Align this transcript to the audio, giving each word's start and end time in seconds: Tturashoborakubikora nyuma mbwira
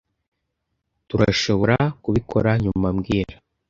Tturashoborakubikora 1.07 2.49
nyuma 2.63 2.87
mbwira 2.95 3.35